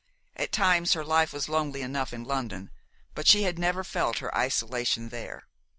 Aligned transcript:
At 0.35 0.51
times 0.51 0.93
her 0.93 1.05
life 1.05 1.31
was 1.31 1.47
lonely 1.47 1.83
enough 1.83 2.11
in 2.11 2.23
London; 2.23 2.71
but 3.13 3.27
she 3.27 3.43
had 3.43 3.59
never 3.59 3.83
felt 3.83 4.17
her 4.17 4.35
isolation 4.35 5.09
there. 5.09 5.43